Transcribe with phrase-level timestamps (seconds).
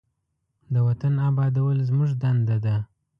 [0.73, 2.75] د وطن آبادول زموږ دنده ده.